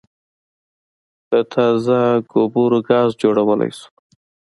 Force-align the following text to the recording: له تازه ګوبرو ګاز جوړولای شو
له 1.29 1.39
تازه 1.53 1.99
ګوبرو 2.31 2.79
ګاز 2.89 3.09
جوړولای 3.21 3.71
شو 3.77 3.87